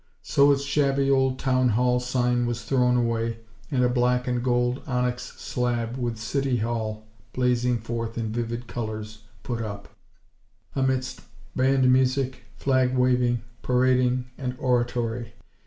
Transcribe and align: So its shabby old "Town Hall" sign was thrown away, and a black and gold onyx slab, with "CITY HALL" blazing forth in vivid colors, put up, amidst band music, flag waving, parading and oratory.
So 0.23 0.51
its 0.51 0.63
shabby 0.63 1.11
old 1.11 1.37
"Town 1.37 1.69
Hall" 1.69 1.99
sign 1.99 2.47
was 2.47 2.63
thrown 2.63 2.97
away, 2.97 3.37
and 3.69 3.83
a 3.83 3.87
black 3.87 4.27
and 4.27 4.43
gold 4.43 4.81
onyx 4.87 5.33
slab, 5.39 5.95
with 5.95 6.17
"CITY 6.17 6.57
HALL" 6.57 7.05
blazing 7.33 7.77
forth 7.77 8.17
in 8.17 8.31
vivid 8.31 8.65
colors, 8.65 9.25
put 9.43 9.61
up, 9.61 9.89
amidst 10.75 11.21
band 11.55 11.93
music, 11.93 12.41
flag 12.57 12.97
waving, 12.97 13.43
parading 13.61 14.25
and 14.39 14.55
oratory. 14.57 15.35